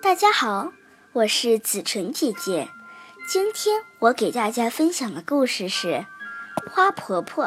[0.00, 0.72] 大家好，
[1.12, 2.68] 我是子晨姐姐。
[3.28, 5.88] 今天我给大家分享的故事是
[6.70, 7.46] 《花婆婆》。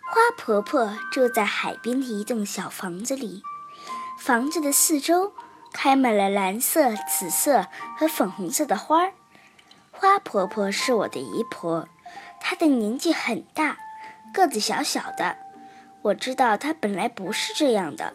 [0.00, 3.42] 花婆婆住在海边的一栋小房子里，
[4.18, 5.34] 房子的四周
[5.70, 7.66] 开满了蓝色、紫色
[7.98, 9.12] 和粉红色的花儿。
[9.90, 11.86] 花婆婆是我的姨婆，
[12.40, 13.76] 她的年纪很大，
[14.32, 15.36] 个子小小的。
[16.02, 18.14] 我知道她本来不是这样的。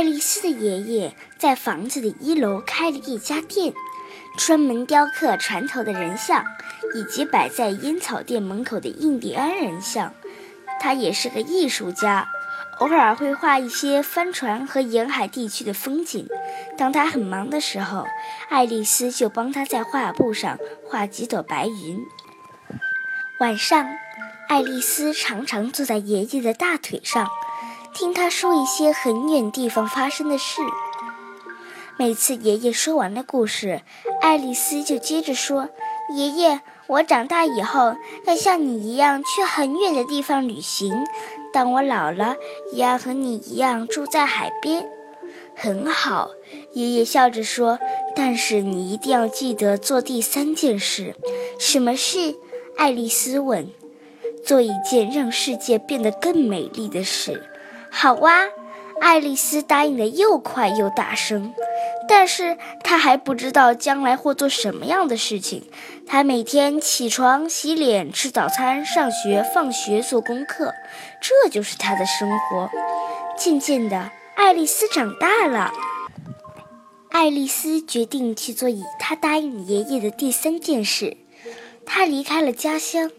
[0.00, 3.74] 爱丽丝的爷爷在房子的一楼开了一家店，
[4.38, 6.42] 专门雕刻船头的人像。
[6.94, 10.14] 以及摆在烟草店门口的印第安人像，
[10.80, 12.26] 他也是个艺术家，
[12.78, 16.26] 偶尔会画一些帆船和沿海地区的风景。
[16.78, 18.06] 当他很忙的时候，
[18.48, 22.00] 爱丽丝就帮他在画布上画几朵白云。
[23.38, 23.86] 晚上，
[24.48, 27.28] 爱丽丝常常坐在爷爷的大腿上，
[27.92, 30.62] 听他说一些很远地方发生的事。
[31.98, 33.82] 每次爷爷说完了故事，
[34.22, 35.68] 爱丽丝就接着说
[36.14, 40.92] ：“爷爷。”我长大以后要像你一样去很远的地方旅行。
[41.52, 42.34] 当我老了，
[42.72, 44.90] 也要和你一样住在海边。
[45.54, 46.30] 很好，
[46.72, 47.78] 爷爷笑着说。
[48.16, 51.14] 但是你一定要记得做第三件事。
[51.60, 52.34] 什么事？
[52.76, 53.70] 爱丽丝问。
[54.44, 57.49] 做一件让世界变得更美丽的事。
[57.90, 58.48] 好哇，
[59.00, 61.52] 爱丽丝答应的又快又大声。
[62.08, 65.70] 但是她还不知道将来会做什么样的事情。
[66.06, 70.74] 她每天起床、洗脸、吃早餐、上学、放学、做功课，
[71.20, 72.70] 这就是她的生活。
[73.36, 75.72] 渐渐的，爱丽丝长大了。
[77.10, 81.16] 爱丽丝决定去做以她答应爷爷的第三件事。
[81.86, 83.10] 她离开了家乡，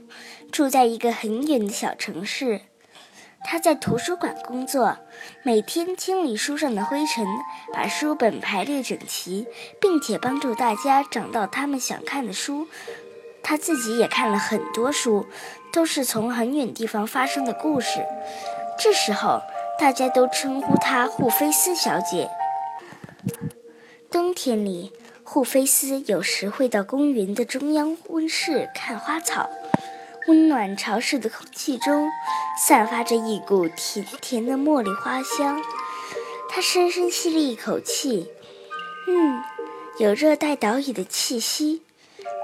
[0.51, 2.61] 住在一个很远的小城市。
[3.43, 4.97] 他在图书馆工作，
[5.43, 7.25] 每天清理书上的灰尘，
[7.73, 9.47] 把书本排列整齐，
[9.79, 12.67] 并且帮助大家找到他们想看的书。
[13.43, 15.25] 他自己也看了很多书，
[15.73, 18.05] 都是从很远地方发生的故事。
[18.79, 19.41] 这时候，
[19.79, 22.29] 大家都称呼她护菲斯小姐。
[24.09, 29.49] 冬天里，护菲斯有时会到公园的中央温室看花草。
[30.27, 32.09] 温暖潮湿的空气中，
[32.67, 35.59] 散发着一股甜甜的茉莉花香。
[36.47, 38.29] 他深深吸了一口气，
[39.07, 39.41] 嗯，
[39.97, 41.81] 有热带岛屿的气息，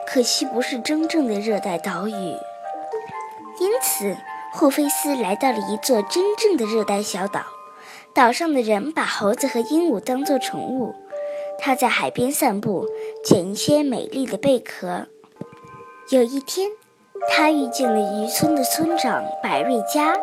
[0.07, 2.13] 可惜不是真正的热带岛屿。
[2.13, 4.17] 因此，
[4.53, 7.45] 霍菲斯来到了一座真正的热带小岛。
[8.15, 10.95] 岛上的人把猴子和鹦鹉当作宠物。
[11.59, 12.87] 他在海边散步，
[13.23, 15.07] 捡一些美丽的贝壳。
[16.09, 16.71] 有一天。
[17.29, 20.15] 他遇见了渔村的村长百瑞佳，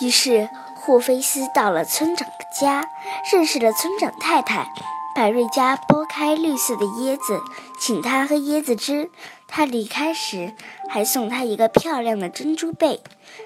[0.00, 2.88] 于是霍菲斯到了村长的家，
[3.32, 4.66] 认识了村长太太。
[5.14, 7.40] 百瑞佳剥开绿色的椰子，
[7.80, 9.10] 请他喝椰子汁。
[9.48, 10.54] 他离开时
[10.88, 13.02] 还送他一个漂亮的珍珠贝，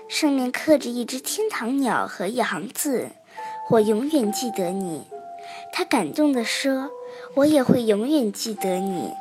[0.07, 3.09] 上面刻着一只天堂鸟和一行字
[3.71, 5.07] ：“我永远记得你。”
[5.73, 6.91] 他感动地说
[7.35, 9.15] ：“我也会永远记得你。”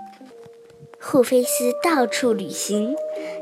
[1.05, 2.95] 霍菲斯到处旅行。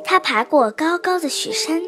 [0.03, 1.83] 他爬过高高的雪山，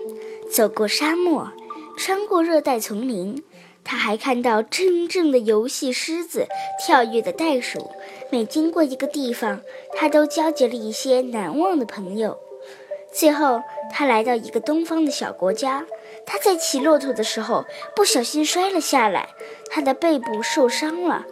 [0.49, 1.51] 走过沙漠，
[1.97, 3.43] 穿过热带丛林。
[3.83, 6.45] 他还看到真正的游戏狮子、
[6.79, 7.89] 跳跃的袋鼠。
[8.31, 9.61] 每经过一个地方，
[9.95, 12.37] 他都交结了一些难忘的朋友。
[13.11, 13.61] 最后，
[13.91, 15.85] 他来到一个东方的小国家。
[16.25, 19.29] 他在骑骆驼的时候不小心摔了下来，
[19.69, 21.25] 他的背部受伤了。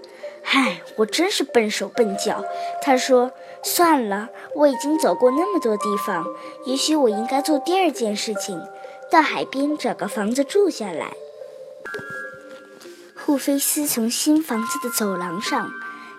[0.44, 2.44] 唉，我真是笨手笨脚。
[2.82, 3.32] 他说。
[3.64, 6.26] 算了，我已经走过那么多地方，
[6.66, 8.60] 也许我应该做第二件事情，
[9.12, 11.14] 到海边找个房子住下来。
[13.16, 15.70] 护菲斯从新房子的走廊上，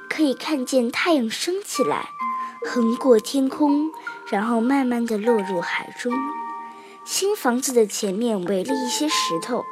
[0.09, 2.11] 可以看见太阳升起来，
[2.65, 3.91] 横过天空，
[4.31, 6.13] 然后慢慢地落入海中。
[7.05, 9.65] 新房子的前面围了一些石头，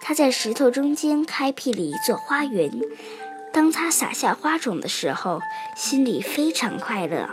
[0.00, 2.70] 他在石头中间开辟了一座花园。
[3.56, 5.40] 当他撒下花种的时候，
[5.74, 7.30] 心里非常快乐。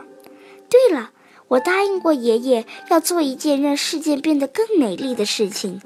[0.69, 1.11] 对了，
[1.49, 5.81] 我答应过爷爷要做一件让世界变得更美丽的事情，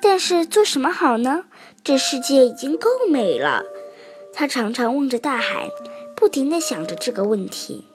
[0.00, 1.46] 但是做什么好呢？
[1.82, 3.64] 这世界已经够美了。
[4.32, 5.68] 他常常望着大海，
[6.14, 7.88] 不停地想着这个问题。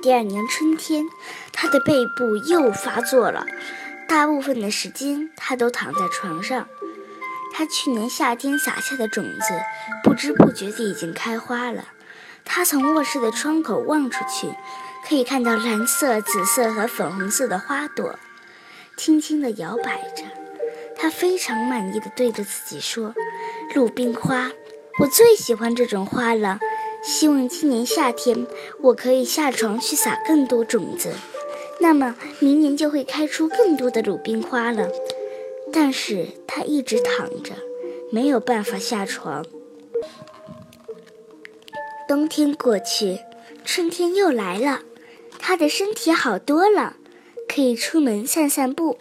[0.00, 1.04] 第二年春天，
[1.52, 3.46] 他的背部又发作了，
[4.08, 6.66] 大部分的时间他都躺在床上。
[7.58, 9.60] 他去年夏天撒下的种子，
[10.04, 11.88] 不知不觉地已经开花了。
[12.44, 14.54] 他从卧室的窗口望出去，
[15.08, 18.16] 可以看到蓝色、紫色和粉红色的花朵，
[18.96, 20.22] 轻轻地摇摆着。
[20.96, 23.12] 他非常满意地对着自己说
[23.74, 24.52] ：“鲁冰花，
[25.00, 26.60] 我最喜欢这种花了。
[27.02, 28.46] 希望今年夏天
[28.82, 31.12] 我可以下床去撒更多种子，
[31.80, 34.88] 那么明年就会开出更多的鲁冰花了。”
[35.72, 37.52] 但是他一直躺着，
[38.10, 39.44] 没有办法下床。
[42.08, 43.18] 冬天过去，
[43.64, 44.80] 春天又来了，
[45.38, 46.96] 他的身体好多了，
[47.46, 48.98] 可以出门散散步。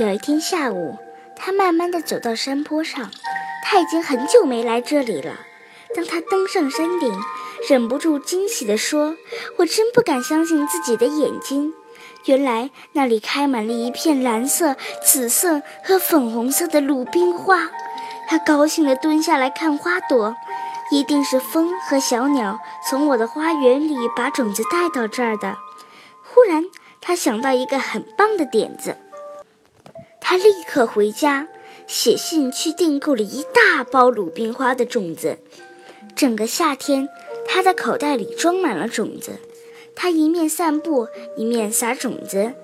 [0.00, 0.96] 有一天下午，
[1.36, 3.10] 他慢慢地走到山坡上，
[3.64, 5.46] 他已经很久没来这里了。
[5.94, 7.12] 当他登上山顶，
[7.68, 9.16] 忍不住惊喜地说
[9.58, 11.74] ：“我真不敢相信自己的眼睛。”
[12.26, 17.70] 原来那里开满了一片蓝色、紫色和粉红色的鲁冰花。
[18.28, 20.34] 他高兴地蹲下来看花朵，
[20.90, 22.58] 一定是风和小鸟
[22.88, 25.56] 从我的花园里把种子带到这儿的。
[26.22, 26.64] 忽然，
[27.00, 28.96] 他想到一个很棒的点子，
[30.20, 31.48] 他立刻回家
[31.86, 35.38] 写信去订购了一大包鲁冰花的种子。
[36.14, 37.08] 整个夏天，
[37.46, 39.40] 他的口袋里装满了种子。
[40.02, 41.06] 他一面散步，
[41.36, 42.54] 一面撒种子。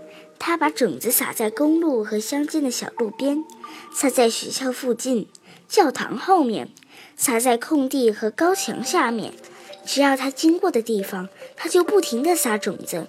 [0.40, 3.44] 他把种子撒在公路和乡间的小路边，
[3.94, 5.29] 撒在学校附近、
[5.69, 6.69] 教堂后面，
[7.14, 9.32] 撒在空地和高墙下面。
[9.87, 13.06] 只要他经过的地方，他就不停地撒种子。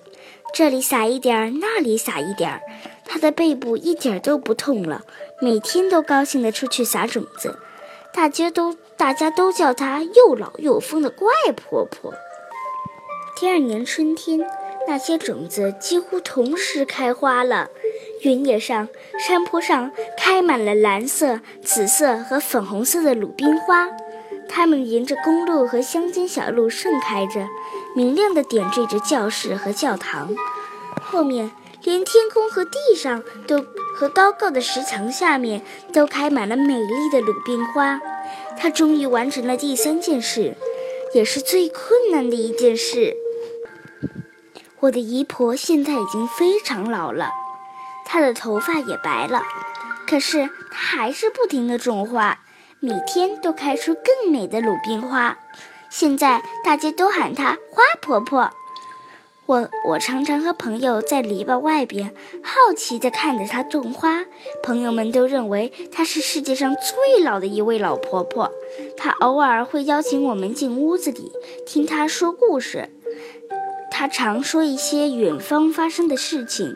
[0.54, 2.62] 这里撒一点儿，那里撒一点儿。
[3.06, 5.02] 他的背部一点儿都不痛了，
[5.42, 7.58] 每天都高兴地出去撒种子。
[8.14, 12.14] 大家都大家都叫他又老又疯的怪婆婆。
[13.39, 14.45] 第二年春天，
[14.86, 17.69] 那些种子几乎同时开花了。
[18.19, 23.88] 原野上、山坡上开满了蓝色、紫色和粉红色的鲁冰花，
[24.50, 27.47] 它们沿着公路和乡间小路盛开着，
[27.95, 30.35] 明亮地点缀着教室和教堂。
[31.01, 31.50] 后面，
[31.85, 33.65] 连天空和地上都
[33.95, 35.62] 和高高的石墙下面
[35.94, 38.01] 都开满了美丽的鲁冰花。
[38.57, 40.57] 他终于完成了第三件事，
[41.13, 43.15] 也是最困难的一件事。
[44.81, 47.31] 我的姨婆现在已经非常老了，
[48.06, 49.42] 她的头发也白了，
[50.08, 52.40] 可是她还是不停地种花，
[52.80, 55.38] 每天都开出更美的鲁冰花。
[55.90, 58.52] 现在大家都喊她花婆婆。
[59.48, 64.24] 我我常常和朋友在篱笆外边好奇地看着她种花，
[64.64, 68.52] 朋友们都认为她是世界上最老的一位老婆婆。
[68.96, 71.31] 她偶尔会邀请我们进屋子里
[71.66, 72.94] 听她说故事。
[73.91, 76.75] 他常说一些远方发生的事情。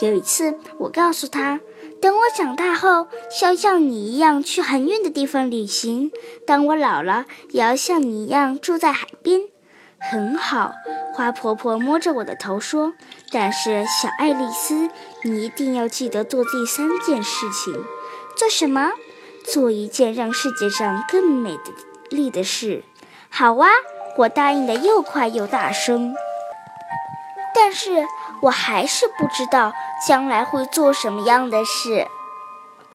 [0.00, 1.60] 有一次，我告诉他，
[2.00, 3.08] 等我长大后，
[3.42, 6.10] 要像你一样去很远的地方旅行；
[6.46, 9.42] 当我老了，也要像你一样住在海边。
[10.10, 10.72] 很好，
[11.14, 12.94] 花婆婆摸着我的头说
[13.30, 14.90] ：“但是，小爱丽丝，
[15.22, 17.72] 你一定要记得做第三件事情。
[18.36, 18.90] 做什么？
[19.44, 21.56] 做一件让世界上更美
[22.10, 22.82] 丽的事。”
[23.30, 23.68] 好啊，
[24.16, 26.12] 我答应的又快又大声。
[27.54, 28.06] 但是
[28.40, 29.72] 我还是不知道
[30.06, 32.06] 将来会做什么样的事。